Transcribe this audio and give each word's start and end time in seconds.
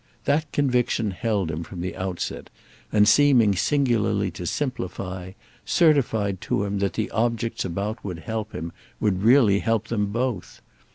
That 0.25 0.51
conviction 0.51 1.11
held 1.11 1.51
him 1.51 1.63
from 1.63 1.81
the 1.81 1.95
outset, 1.95 2.49
and, 2.91 3.07
seeming 3.07 3.53
singularly 3.55 4.31
to 4.31 4.47
simplify, 4.47 5.33
certified 5.63 6.41
to 6.41 6.63
him 6.63 6.79
that 6.79 6.93
the 6.93 7.11
objects 7.11 7.63
about 7.65 8.03
would 8.03 8.17
help 8.17 8.51
him, 8.51 8.71
would 8.99 9.21
really 9.21 9.59
help 9.59 9.89
them 9.89 10.07
both. 10.11 10.59